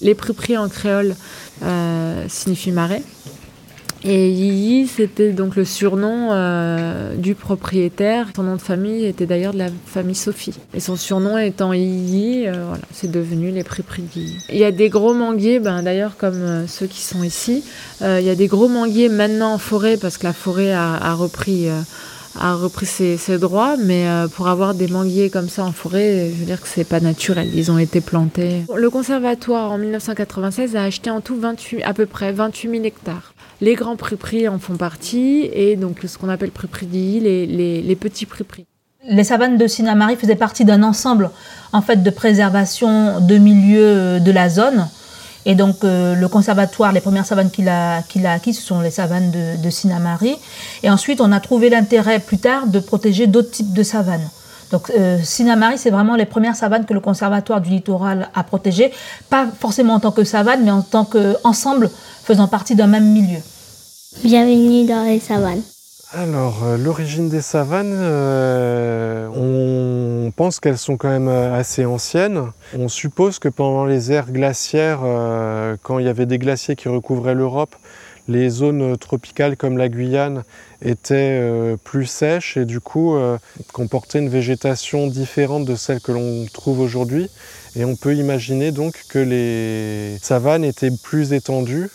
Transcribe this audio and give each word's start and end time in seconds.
Les 0.00 0.14
prix 0.14 0.56
en 0.56 0.68
créole 0.68 1.14
euh, 1.62 2.24
signifient 2.28 2.72
marais. 2.72 3.02
Et 4.02 4.30
Yiji, 4.30 4.86
c'était 4.86 5.32
donc 5.32 5.56
le 5.56 5.64
surnom 5.66 6.30
euh, 6.30 7.14
du 7.16 7.34
propriétaire. 7.34 8.28
Son 8.34 8.44
nom 8.44 8.56
de 8.56 8.60
famille 8.60 9.04
était 9.04 9.26
d'ailleurs 9.26 9.52
de 9.52 9.58
la 9.58 9.68
famille 9.86 10.14
Sophie. 10.14 10.54
Et 10.72 10.80
son 10.80 10.96
surnom 10.96 11.36
étant 11.36 11.74
Yiji, 11.74 12.46
euh, 12.46 12.52
voilà, 12.66 12.84
c'est 12.92 13.10
devenu 13.10 13.50
les 13.50 13.62
prix 13.62 13.84
Yiji. 14.16 14.38
Il 14.48 14.56
y 14.56 14.64
a 14.64 14.70
des 14.70 14.88
gros 14.88 15.12
manguiers, 15.12 15.58
ben, 15.58 15.82
d'ailleurs 15.82 16.16
comme 16.16 16.42
euh, 16.42 16.66
ceux 16.66 16.86
qui 16.86 17.02
sont 17.02 17.22
ici. 17.22 17.62
il 18.00 18.22
y 18.22 18.30
a 18.30 18.34
des 18.34 18.46
gros 18.46 18.68
manguiers 18.68 19.10
maintenant 19.10 19.52
en 19.52 19.58
forêt 19.58 19.98
parce 19.98 20.16
que 20.16 20.26
la 20.26 20.32
forêt 20.32 20.72
a 20.72 21.14
repris 21.14 21.68
a 22.38 22.54
repris 22.54 22.86
ses, 22.86 23.16
ses 23.16 23.38
droits, 23.38 23.76
mais 23.76 24.06
pour 24.34 24.48
avoir 24.48 24.74
des 24.74 24.88
manguiers 24.88 25.30
comme 25.30 25.48
ça 25.48 25.64
en 25.64 25.72
forêt, 25.72 26.30
je 26.32 26.38
veux 26.38 26.46
dire 26.46 26.60
que 26.60 26.68
c'est 26.68 26.84
pas 26.84 27.00
naturel. 27.00 27.50
Ils 27.54 27.70
ont 27.70 27.78
été 27.78 28.00
plantés. 28.00 28.62
Le 28.74 28.90
conservatoire 28.90 29.72
en 29.72 29.78
1996 29.78 30.76
a 30.76 30.84
acheté 30.84 31.10
en 31.10 31.20
tout 31.20 31.38
28, 31.38 31.82
à 31.82 31.94
peu 31.94 32.06
près 32.06 32.32
28 32.32 32.70
000 32.70 32.84
hectares. 32.84 33.34
Les 33.60 33.74
grands 33.74 33.96
prix 33.96 34.48
en 34.48 34.58
font 34.58 34.76
partie 34.76 35.50
et 35.52 35.76
donc 35.76 35.98
ce 36.06 36.16
qu'on 36.16 36.28
appelle 36.28 36.50
prix 36.50 36.86
les, 37.20 37.46
les, 37.46 37.82
les 37.82 37.96
petits 37.96 38.26
prix 38.26 38.44
Les 39.06 39.24
savanes 39.24 39.58
de 39.58 39.66
Sinamari 39.66 40.16
faisaient 40.16 40.34
partie 40.34 40.64
d'un 40.64 40.82
ensemble 40.82 41.30
en 41.72 41.82
fait 41.82 42.02
de 42.02 42.10
préservation 42.10 43.20
de 43.20 43.36
milieux 43.36 44.20
de 44.20 44.30
la 44.30 44.48
zone. 44.48 44.88
Et 45.46 45.54
donc 45.54 45.84
euh, 45.84 46.14
le 46.14 46.28
conservatoire, 46.28 46.92
les 46.92 47.00
premières 47.00 47.26
savanes 47.26 47.50
qu'il 47.50 47.68
a, 47.68 48.02
qu'il 48.02 48.26
a 48.26 48.32
acquises, 48.32 48.58
ce 48.58 48.66
sont 48.66 48.80
les 48.80 48.90
savanes 48.90 49.30
de, 49.30 49.62
de 49.62 49.70
Sinamari. 49.70 50.36
Et 50.82 50.90
ensuite, 50.90 51.20
on 51.20 51.32
a 51.32 51.40
trouvé 51.40 51.70
l'intérêt 51.70 52.18
plus 52.18 52.38
tard 52.38 52.66
de 52.66 52.78
protéger 52.78 53.26
d'autres 53.26 53.50
types 53.50 53.72
de 53.72 53.82
savanes. 53.82 54.28
Donc 54.70 54.90
euh, 54.90 55.18
Sinamari, 55.22 55.78
c'est 55.78 55.90
vraiment 55.90 56.14
les 56.14 56.26
premières 56.26 56.56
savanes 56.56 56.84
que 56.84 56.94
le 56.94 57.00
conservatoire 57.00 57.60
du 57.60 57.70
littoral 57.70 58.28
a 58.34 58.44
protégées, 58.44 58.92
pas 59.28 59.46
forcément 59.58 59.94
en 59.94 60.00
tant 60.00 60.12
que 60.12 60.24
savane, 60.24 60.62
mais 60.64 60.70
en 60.70 60.82
tant 60.82 61.04
qu'ensemble 61.04 61.90
faisant 62.22 62.46
partie 62.46 62.76
d'un 62.76 62.86
même 62.86 63.10
milieu. 63.10 63.40
Bienvenue 64.22 64.86
dans 64.86 65.04
les 65.04 65.20
savanes. 65.20 65.62
Alors, 66.12 66.64
euh, 66.64 66.76
l'origine 66.76 67.28
des 67.28 67.40
savanes, 67.40 67.94
euh, 67.94 69.28
pense 70.40 70.58
qu'elles 70.58 70.78
sont 70.78 70.96
quand 70.96 71.10
même 71.10 71.28
euh, 71.28 71.54
assez 71.54 71.84
anciennes. 71.84 72.50
On 72.74 72.88
suppose 72.88 73.38
que 73.38 73.50
pendant 73.50 73.84
les 73.84 74.10
ères 74.10 74.32
glaciaires, 74.32 75.00
quand 75.82 75.98
il 75.98 76.06
y 76.06 76.08
avait 76.08 76.24
des 76.24 76.38
glaciers 76.38 76.76
qui 76.76 76.88
recouvraient 76.88 77.34
l'Europe, 77.34 77.76
les 78.26 78.48
zones 78.48 78.96
tropicales 78.96 79.58
comme 79.58 79.76
la 79.76 79.90
Guyane 79.90 80.44
étaient 80.80 81.42
plus 81.84 82.06
sèches 82.06 82.56
et 82.56 82.64
du 82.64 82.80
coup 82.80 83.18
comportaient 83.72 84.20
une 84.20 84.30
végétation 84.30 85.08
différente 85.08 85.66
de 85.66 85.74
celle 85.74 86.00
que 86.00 86.12
l'on 86.12 86.46
trouve 86.46 86.80
aujourd'hui. 86.80 87.28
Et 87.76 87.84
on 87.84 87.96
peut 87.96 88.14
imaginer 88.14 88.72
donc 88.72 88.94
que 89.10 89.18
les 89.18 90.16
savanes 90.22 90.64
étaient 90.64 90.92
plus 91.02 91.34
étendues 91.34 91.90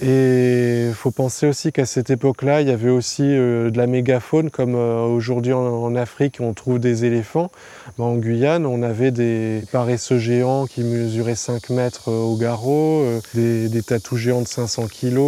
et 0.00 0.86
il 0.88 0.94
faut 0.94 1.10
penser 1.10 1.46
aussi 1.46 1.72
qu'à 1.72 1.86
cette 1.86 2.10
époque-là, 2.10 2.60
il 2.60 2.68
y 2.68 2.70
avait 2.70 2.90
aussi 2.90 3.22
euh, 3.24 3.70
de 3.70 3.78
la 3.78 3.86
mégafaune, 3.86 4.50
comme 4.50 4.74
euh, 4.74 5.02
aujourd'hui 5.02 5.52
en, 5.52 5.94
Afrique, 5.96 6.38
on 6.40 6.52
trouve 6.54 6.78
des 6.78 7.04
éléphants. 7.04 7.50
en 7.98 8.16
Guyane, 8.16 8.64
on 8.66 8.82
avait 8.82 9.10
des 9.10 9.62
paresseux 9.72 10.18
géants 10.18 10.66
qui 10.66 10.82
mesuraient 10.82 11.34
5 11.34 11.70
mètres 11.70 12.10
euh, 12.10 12.20
au 12.20 12.36
garrot, 12.36 13.04
des, 13.34 13.82
tatous 13.82 14.18
géants 14.18 14.42
de 14.42 14.48
500 14.48 14.86
kg, 14.86 15.18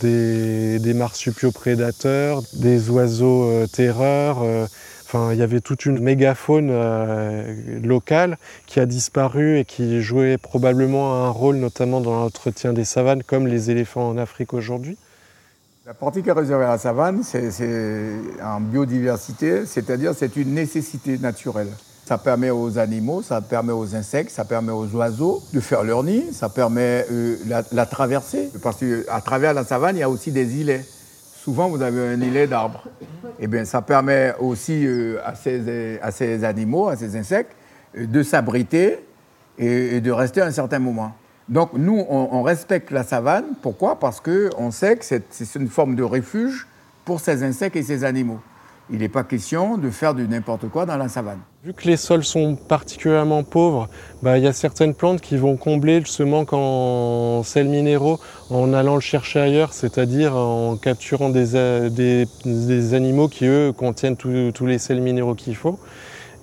des, 0.00 0.78
des 0.78 0.94
marsupiaux-prédateurs, 0.94 2.42
des 2.54 2.88
oiseaux 2.90 3.66
terreurs. 3.66 4.44
Enfin, 5.10 5.32
il 5.32 5.38
y 5.38 5.42
avait 5.42 5.62
toute 5.62 5.86
une 5.86 6.00
mégafaune 6.00 6.68
euh, 6.70 7.80
locale 7.82 8.36
qui 8.66 8.78
a 8.78 8.84
disparu 8.84 9.58
et 9.58 9.64
qui 9.64 10.02
jouait 10.02 10.36
probablement 10.36 11.24
un 11.24 11.30
rôle 11.30 11.56
notamment 11.56 12.02
dans 12.02 12.14
l'entretien 12.14 12.74
des 12.74 12.84
savanes 12.84 13.22
comme 13.22 13.46
les 13.46 13.70
éléphants 13.70 14.06
en 14.06 14.18
Afrique 14.18 14.52
aujourd'hui. 14.52 14.98
La 15.86 15.94
partie 15.94 16.22
qui 16.22 16.28
est 16.28 16.32
réservée 16.32 16.66
à 16.66 16.72
la 16.72 16.78
savane, 16.78 17.22
c'est 17.22 17.48
en 18.44 18.60
biodiversité, 18.60 19.64
c'est-à-dire 19.64 20.12
c'est 20.14 20.36
une 20.36 20.52
nécessité 20.52 21.16
naturelle. 21.16 21.72
Ça 22.04 22.18
permet 22.18 22.50
aux 22.50 22.78
animaux, 22.78 23.22
ça 23.22 23.40
permet 23.40 23.72
aux 23.72 23.94
insectes, 23.94 24.30
ça 24.30 24.44
permet 24.44 24.72
aux 24.72 24.88
oiseaux 24.88 25.42
de 25.54 25.60
faire 25.60 25.84
leur 25.84 26.04
nid, 26.04 26.24
ça 26.34 26.50
permet 26.50 27.06
euh, 27.10 27.36
la, 27.46 27.62
la 27.72 27.86
traversée. 27.86 28.50
Parce 28.62 28.76
qu'à 28.76 29.22
travers 29.22 29.54
la 29.54 29.64
savane, 29.64 29.96
il 29.96 30.00
y 30.00 30.02
a 30.02 30.10
aussi 30.10 30.32
des 30.32 30.60
îlets 30.60 30.84
souvent 31.48 31.70
vous 31.70 31.80
avez 31.80 32.08
un 32.08 32.20
îlet 32.20 32.46
d'arbres. 32.46 32.84
Eh 33.40 33.46
bien, 33.46 33.64
ça 33.64 33.82
permet 33.82 34.34
aussi 34.40 34.84
euh, 34.86 35.18
à, 35.24 35.34
ces, 35.34 36.44
animaux, 36.44 36.88
à 36.88 36.96
ces 36.96 37.16
insectes, 37.16 37.52
euh, 37.96 38.06
de 38.06 38.22
s'abriter 38.22 39.04
et, 39.58 40.00
de 40.00 40.10
rester 40.10 40.40
un 40.40 40.50
certain 40.50 40.78
moment. 40.78 41.14
Donc 41.48 41.72
nous, 41.72 42.04
on, 42.08 42.42
respecte 42.42 42.90
la 42.90 43.02
savane. 43.02 43.44
Pourquoi? 43.62 43.98
Parce 43.98 44.20
qu'on 44.20 44.70
sait 44.70 44.96
que 44.96 45.04
c'est 45.04 45.54
une 45.54 45.68
forme 45.68 45.94
de 45.94 46.02
refuge 46.02 46.66
pour 47.06 47.20
ces 47.20 47.42
insectes 47.42 47.74
et 47.76 47.82
ces 47.82 48.04
animaux 48.04 48.40
il 48.90 48.98
n'est 49.00 49.08
pas 49.08 49.24
question 49.24 49.76
de 49.76 49.90
faire 49.90 50.14
du 50.14 50.26
n'importe 50.26 50.68
quoi 50.68 50.86
dans 50.86 50.96
la 50.96 51.08
savane. 51.08 51.38
Vu 51.64 51.72
que 51.74 51.86
les 51.86 51.96
sols 51.96 52.24
sont 52.24 52.56
particulièrement 52.56 53.42
pauvres, 53.42 53.88
bah, 54.22 54.38
il 54.38 54.44
y 54.44 54.46
a 54.46 54.52
certaines 54.52 54.94
plantes 54.94 55.20
qui 55.20 55.36
vont 55.36 55.56
combler 55.56 56.02
ce 56.06 56.22
manque 56.22 56.52
en 56.52 57.42
sels 57.42 57.68
minéraux 57.68 58.18
en 58.50 58.72
allant 58.72 58.94
le 58.94 59.00
chercher 59.00 59.40
ailleurs, 59.40 59.72
c'est-à-dire 59.72 60.36
en 60.36 60.76
capturant 60.76 61.30
des, 61.30 62.94
animaux 62.94 63.28
qui, 63.28 63.46
eux, 63.46 63.72
contiennent 63.76 64.16
tous 64.16 64.66
les 64.66 64.78
sels 64.78 65.00
minéraux 65.00 65.34
qu'il 65.34 65.56
faut. 65.56 65.78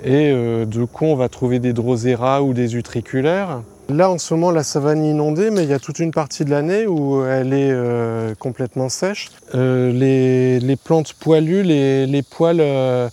Et 0.04 0.32
euh, 0.32 0.66
du 0.66 0.86
coup, 0.86 1.06
on 1.06 1.16
va 1.16 1.30
trouver 1.30 1.60
des 1.60 1.74
drosera 1.74 2.44
ou 2.44 2.54
des 2.54 2.76
utriculaires. 2.76 3.62
Là, 3.90 4.10
en 4.10 4.18
ce 4.18 4.34
moment, 4.34 4.50
la 4.50 4.64
savane 4.64 5.06
est 5.06 5.12
inondée, 5.12 5.52
mais 5.52 5.64
il 5.64 5.70
y 5.70 5.74
a 5.74 5.80
toute 5.80 6.00
une 6.00 6.12
partie 6.12 6.44
de 6.44 6.50
l'année 6.50 6.88
où 6.88 7.24
elle 7.24 7.54
est 7.54 7.70
euh, 7.72 8.34
complètement 8.34 8.90
sèche. 8.90 9.30
Euh, 9.54 9.92
les, 9.92 10.76
plantes 10.76 11.14
poilues, 11.14 11.62
les, 11.62 12.24
poils 12.24 12.62
euh, 12.62 13.08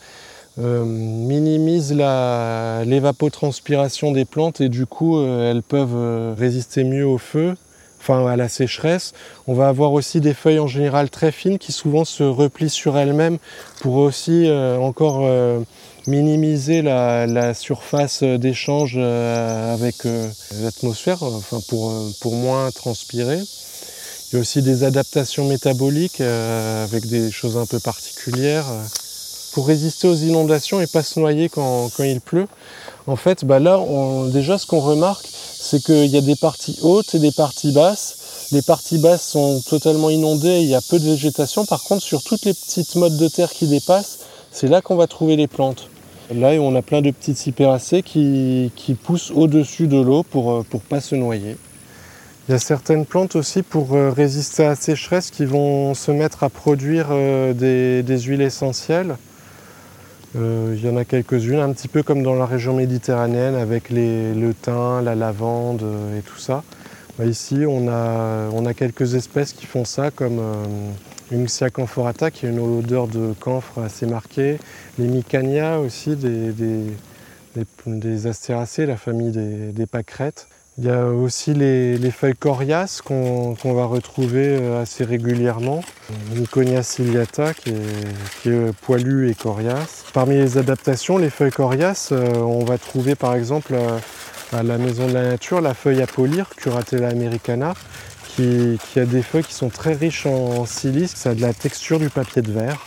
minimisent 0.56 1.92
l'évapotranspiration 1.92 4.12
des 4.12 4.24
plantes 4.24 4.62
et 4.62 4.70
du 4.70 4.86
coup, 4.86 5.22
elles 5.22 5.62
peuvent 5.62 6.34
résister 6.38 6.84
mieux 6.84 7.06
au 7.06 7.18
feu, 7.18 7.54
enfin 8.02 8.26
à 8.26 8.36
la 8.36 8.48
sécheresse. 8.48 9.12
On 9.46 9.54
va 9.54 9.68
avoir 9.68 9.92
aussi 9.92 10.20
des 10.20 10.34
feuilles 10.34 10.58
en 10.58 10.66
général 10.66 11.08
très 11.08 11.32
fines 11.32 11.58
qui 11.58 11.72
souvent 11.72 12.04
se 12.04 12.24
replient 12.24 12.68
sur 12.68 12.98
elles-mêmes 12.98 13.38
pour 13.80 13.96
aussi 13.96 14.50
encore 14.50 15.24
minimiser 16.06 16.82
la, 16.82 17.54
surface 17.54 18.22
d'échange 18.22 18.94
euh, 18.96 19.74
avec 19.74 20.06
euh, 20.06 20.28
l'atmosphère, 20.62 21.22
enfin 21.22 21.60
pour, 21.68 21.90
euh, 21.90 22.10
pour 22.20 22.34
moins 22.34 22.70
transpirer. 22.70 23.38
Il 23.38 24.36
y 24.36 24.38
a 24.38 24.40
aussi 24.40 24.62
des 24.62 24.84
adaptations 24.84 25.46
métaboliques 25.46 26.22
avec 26.22 27.06
des 27.06 27.30
choses 27.30 27.58
un 27.58 27.66
peu 27.66 27.78
particulières 27.78 28.64
pour 29.52 29.66
résister 29.66 30.08
aux 30.08 30.14
inondations 30.14 30.80
et 30.80 30.86
pas 30.86 31.02
se 31.02 31.20
noyer 31.20 31.50
quand 31.50 31.90
il 31.98 32.22
pleut. 32.22 32.46
En 33.06 33.16
fait, 33.16 33.44
bah 33.44 33.58
là, 33.58 33.80
déjà, 34.32 34.58
ce 34.58 34.66
qu'on 34.66 34.80
remarque, 34.80 35.26
c'est 35.26 35.82
qu'il 35.82 36.06
y 36.06 36.16
a 36.16 36.20
des 36.20 36.36
parties 36.36 36.78
hautes 36.82 37.14
et 37.14 37.18
des 37.18 37.32
parties 37.32 37.72
basses. 37.72 38.48
Les 38.52 38.62
parties 38.62 38.98
basses 38.98 39.26
sont 39.26 39.60
totalement 39.62 40.10
inondées, 40.10 40.60
il 40.60 40.68
y 40.68 40.74
a 40.74 40.80
peu 40.80 40.98
de 40.98 41.04
végétation. 41.04 41.64
Par 41.64 41.82
contre, 41.82 42.02
sur 42.02 42.22
toutes 42.22 42.44
les 42.44 42.54
petites 42.54 42.94
mottes 42.96 43.16
de 43.16 43.28
terre 43.28 43.50
qui 43.50 43.66
dépassent, 43.66 44.18
c'est 44.50 44.68
là 44.68 44.82
qu'on 44.82 44.96
va 44.96 45.06
trouver 45.06 45.36
les 45.36 45.46
plantes. 45.46 45.88
Là, 46.34 46.50
on 46.60 46.74
a 46.76 46.82
plein 46.82 47.02
de 47.02 47.10
petites 47.10 47.36
cyperacées 47.36 48.02
qui, 48.02 48.70
poussent 49.02 49.32
au-dessus 49.34 49.86
de 49.86 50.00
l'eau 50.00 50.22
pour 50.22 50.52
ne 50.52 50.60
euh, 50.60 50.80
pas 50.88 51.00
se 51.00 51.14
noyer. 51.14 51.56
Il 52.48 52.52
y 52.52 52.54
a 52.54 52.58
certaines 52.58 53.06
plantes 53.06 53.36
aussi 53.36 53.62
pour 53.62 53.94
euh, 53.94 54.10
résister 54.10 54.64
à 54.64 54.70
la 54.70 54.74
sécheresse 54.74 55.30
qui 55.30 55.44
vont 55.44 55.94
se 55.94 56.10
mettre 56.10 56.42
à 56.42 56.48
produire 56.48 57.08
euh, 57.10 57.52
des, 58.02 58.18
huiles 58.20 58.42
essentielles. 58.42 59.16
Il 60.34 60.80
y 60.84 60.88
en 60.88 60.96
a 60.96 61.04
quelques-unes, 61.04 61.60
un 61.60 61.72
petit 61.72 61.88
peu 61.88 62.02
comme 62.02 62.22
dans 62.22 62.34
la 62.34 62.46
région 62.46 62.74
méditerranéenne 62.74 63.54
avec 63.54 63.90
le 63.90 64.52
thym, 64.52 65.02
la 65.04 65.14
lavande 65.14 65.84
et 66.18 66.22
tout 66.22 66.38
ça. 66.38 66.62
Bah, 67.18 67.26
ici, 67.26 67.64
on 67.68 67.88
a, 67.88 68.48
on 68.52 68.64
a, 68.64 68.72
quelques 68.72 69.14
espèces 69.14 69.52
qui 69.52 69.66
font 69.66 69.84
ça, 69.84 70.10
comme 70.10 70.40
Unxia 71.32 71.70
camphorata 71.70 72.30
qui 72.30 72.46
a 72.46 72.50
une 72.50 72.58
odeur 72.58 73.08
de 73.08 73.34
camphre 73.38 73.80
assez 73.80 74.06
marquée. 74.06 74.58
Les 74.98 75.06
Micania 75.06 75.78
aussi, 75.78 76.16
des, 76.16 76.52
des, 77.86 78.26
astéracées, 78.26 78.86
la 78.86 78.96
famille 78.96 79.30
des, 79.30 79.72
des, 79.72 79.86
pâquerettes. 79.86 80.48
Il 80.78 80.84
y 80.84 80.90
a 80.90 81.06
aussi 81.06 81.52
les, 81.52 82.10
feuilles 82.10 82.34
coriaces 82.34 83.02
qu'on 83.02 83.54
va 83.62 83.84
retrouver 83.84 84.56
euh, 84.58 84.80
assez 84.80 85.04
régulièrement. 85.04 85.82
Miconia 86.34 86.82
ciliata 86.82 87.52
qui 87.52 87.70
est, 87.70 88.42
qui 88.42 88.50
poilue 88.80 89.28
et 89.28 89.34
coriace. 89.34 90.04
Parmi 90.14 90.36
les 90.36 90.56
adaptations, 90.56 91.18
les 91.18 91.28
feuilles 91.28 91.50
coriaces, 91.50 92.08
euh, 92.12 92.36
on 92.36 92.64
va 92.64 92.78
trouver 92.78 93.14
par 93.16 93.34
exemple 93.34 93.74
euh, 93.74 93.98
à 94.50 94.62
la 94.62 94.78
Maison 94.78 95.06
de 95.06 95.12
la 95.12 95.24
Nature 95.24 95.60
la 95.60 95.74
feuille 95.74 96.00
à 96.00 96.06
polir, 96.06 96.48
Curatella 96.56 97.08
americana, 97.08 97.74
qui, 98.34 98.78
a 98.96 99.04
des 99.04 99.22
feuilles 99.22 99.44
qui 99.44 99.54
sont 99.54 99.68
très 99.68 99.92
riches 99.92 100.24
en 100.24 100.64
silice, 100.64 101.14
ça 101.16 101.30
a 101.30 101.34
de 101.34 101.42
la 101.42 101.52
texture 101.52 101.98
du 101.98 102.08
papier 102.08 102.40
de 102.40 102.50
verre. 102.50 102.86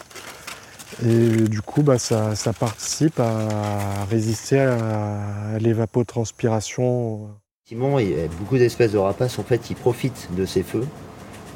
Et 1.06 1.30
du 1.50 1.62
coup, 1.62 1.84
bah, 1.84 2.00
ça, 2.00 2.34
participe 2.58 3.20
à 3.20 4.06
résister 4.10 4.60
à 4.60 5.60
l'évapotranspiration. 5.60 7.30
Effectivement, 7.68 7.98
il 7.98 8.14
beaucoup 8.38 8.60
d'espèces 8.60 8.92
de 8.92 9.00
rapaces 9.00 9.40
en 9.40 9.44
fait, 9.44 9.58
qui 9.58 9.74
profitent 9.74 10.28
de 10.38 10.46
ces 10.46 10.62
feux 10.62 10.86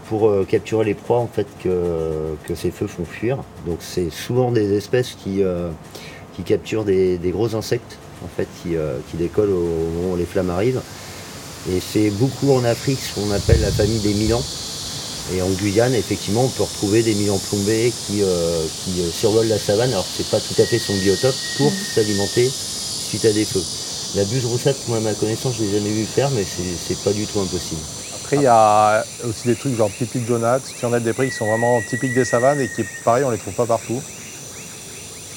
pour 0.07 0.27
euh, 0.27 0.43
capturer 0.43 0.83
les 0.83 0.95
proies 0.95 1.19
en 1.19 1.27
fait 1.27 1.45
que, 1.63 2.55
ces 2.55 2.71
feux 2.71 2.87
font 2.87 3.05
fuir. 3.05 3.37
Donc 3.67 3.77
c'est 3.81 4.09
souvent 4.09 4.51
des 4.51 4.73
espèces 4.73 5.15
qui, 5.23 5.43
euh, 5.43 5.69
capturent 6.47 6.83
des, 6.83 7.19
gros 7.25 7.53
insectes 7.53 7.99
en 8.25 8.27
fait 8.35 8.47
qui, 8.63 8.75
euh, 8.75 8.97
décollent 9.13 9.51
au 9.51 9.61
moment 10.01 10.13
où 10.13 10.17
les 10.17 10.25
flammes 10.25 10.49
arrivent. 10.49 10.81
Et 11.71 11.79
c'est 11.79 12.09
beaucoup 12.09 12.53
en 12.53 12.63
Afrique 12.63 12.97
ce 12.97 13.13
qu'on 13.13 13.29
appelle 13.29 13.61
la 13.61 13.71
famille 13.71 13.99
des 13.99 14.15
milans. 14.15 14.43
Et 15.35 15.43
en 15.43 15.49
Guyane, 15.61 15.93
effectivement, 15.93 16.45
on 16.45 16.49
peut 16.49 16.63
retrouver 16.63 17.03
des 17.03 17.13
milans 17.13 17.37
plombés 17.37 17.93
qui, 18.07 18.23
survolent 19.13 19.47
la 19.47 19.59
savane, 19.59 19.91
alors 19.91 20.07
c'est 20.11 20.27
pas 20.31 20.39
tout 20.39 20.59
à 20.59 20.65
fait 20.65 20.79
son 20.79 20.93
biotope, 20.95 21.35
pour 21.57 21.71
s'alimenter 21.93 22.49
suite 22.49 23.25
à 23.25 23.31
des 23.31 23.45
feux. 23.45 23.88
La 24.15 24.25
buse 24.25 24.45
roussette, 24.45 24.87
moi 24.87 24.97
à 24.97 24.99
ma 25.01 25.13
connaissance, 25.13 25.55
je 25.55 25.63
l'ai 25.63 25.71
jamais 25.71 25.91
vu 25.91 26.05
faire, 26.05 26.31
mais 26.31 26.43
c'est 26.43 26.95
pas 26.95 27.13
du 27.13 27.27
tout 27.27 27.39
impossible. 27.39 27.81
Après, 28.15 28.37
il 28.37 28.41
y 28.41 28.47
a 28.47 29.05
aussi 29.23 29.47
des 29.47 29.55
trucs 29.55 29.75
genre 29.75 29.91
pipi 29.91 30.19
de 30.19 30.25
Jonat, 30.25 30.59
sturnette 30.63 31.03
des 31.03 31.13
prix 31.13 31.29
qui 31.29 31.35
sont 31.35 31.45
vraiment 31.45 31.79
typiques 31.81 32.13
des 32.13 32.25
savanes 32.25 32.59
et 32.59 32.67
qui, 32.67 32.83
pareil, 33.03 33.23
on 33.23 33.29
les 33.29 33.37
trouve 33.37 33.53
pas 33.53 33.67
partout. 33.67 34.01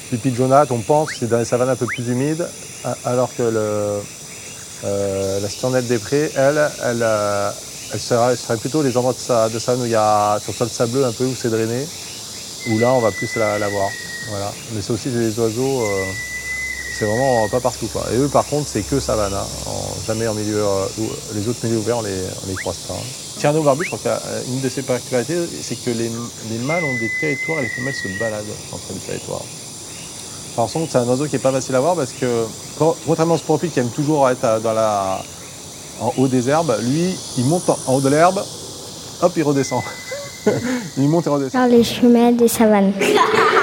Pipi 0.09 0.31
de 0.31 0.35
Jonat, 0.35 0.65
on 0.71 0.81
pense 0.81 1.11
c'est 1.19 1.27
dans 1.27 1.37
les 1.37 1.45
savanes 1.45 1.69
un 1.69 1.75
peu 1.75 1.85
plus 1.85 2.09
humides, 2.09 2.47
a- 2.83 2.97
alors 3.03 3.33
que 3.35 3.43
euh, 4.83 5.39
la 5.39 5.49
sturnette 5.49 5.87
des 5.87 5.99
prés, 5.99 6.31
elle, 6.35 6.71
elle, 6.81 7.03
euh, 7.03 7.51
elle 7.91 7.99
serait, 7.99 8.57
plutôt 8.57 8.81
les 8.81 8.97
endroits 8.97 9.13
de, 9.13 9.19
sa, 9.19 9.49
savane 9.59 9.81
où 9.81 9.85
il 9.85 9.91
y 9.91 9.95
a 9.95 10.39
sur 10.41 10.53
sol 10.53 10.69
sableux 10.69 11.05
un 11.05 11.11
peu 11.13 11.25
où 11.25 11.35
c'est 11.35 11.49
drainé, 11.49 11.85
où 12.69 12.79
là 12.79 12.93
on 12.93 12.99
va 12.99 13.11
plus 13.11 13.35
la, 13.35 13.59
la 13.59 13.67
voir. 13.69 13.89
Voilà. 14.27 14.51
Mais 14.73 14.81
c'est 14.81 14.91
aussi 14.93 15.09
des 15.09 15.37
oiseaux, 15.39 15.81
euh, 15.81 16.05
c'est 16.97 17.05
vraiment 17.05 17.47
pas 17.49 17.59
partout. 17.59 17.87
Quoi. 17.91 18.03
Et 18.13 18.17
eux 18.17 18.27
par 18.27 18.45
contre 18.45 18.67
c'est 18.67 18.81
que 18.83 18.99
savane, 18.99 19.33
hein. 19.33 19.45
En- 19.65 20.05
jamais 20.05 20.27
en 20.27 20.33
milieu, 20.33 20.57
euh, 20.63 20.85
où- 20.99 21.09
les 21.35 21.47
autres 21.47 21.59
milieux 21.63 21.77
ouverts 21.79 21.97
on 21.99 22.01
les, 22.01 22.21
on 22.45 22.49
les 22.49 22.55
croise 22.55 22.77
pas. 22.87 22.93
Hein. 22.93 23.03
Tierno 23.39 23.61
barbu, 23.63 23.83
je 23.85 23.95
crois 23.95 23.99
qu'une 24.19 24.61
de 24.61 24.69
ses 24.69 24.83
particularités, 24.83 25.35
c'est 25.61 25.75
que 25.75 25.89
les, 25.89 26.09
les 26.51 26.57
mâles 26.59 26.83
ont 26.83 26.93
des 26.99 27.09
territoires 27.19 27.59
et 27.59 27.63
les 27.63 27.69
femelles 27.69 27.95
se 27.95 28.07
baladent 28.19 28.43
entre 28.71 28.83
les 28.93 28.99
territoires. 28.99 29.41
Par 30.55 30.67
contre, 30.67 30.91
c'est 30.91 30.99
un 30.99 31.05
oiseau 31.07 31.25
qui 31.25 31.35
est 31.35 31.39
pas 31.39 31.51
facile 31.51 31.73
à 31.75 31.79
voir 31.79 31.95
parce 31.95 32.11
que, 32.11 32.45
con- 32.77 32.95
contrairement 33.07 33.33
au 33.35 33.37
sporofile 33.39 33.71
qui 33.71 33.79
aime 33.79 33.89
toujours 33.89 34.29
être 34.29 34.43
à- 34.45 34.59
dans 34.59 34.73
la, 34.73 35.23
en 35.99 36.13
haut 36.17 36.27
des 36.27 36.47
herbes, 36.47 36.75
lui, 36.83 37.15
il 37.37 37.45
monte 37.45 37.67
en, 37.69 37.77
en 37.87 37.93
haut 37.95 38.01
de 38.01 38.09
l'herbe, 38.09 38.39
hop, 39.21 39.33
il 39.35 39.43
redescend. 39.43 39.81
il 40.97 41.09
monte 41.09 41.25
et 41.25 41.29
redescend. 41.31 41.59
Dans 41.69 41.75
les 41.75 41.83
chemins 41.83 42.31
des 42.31 42.47
savanes. 42.47 42.93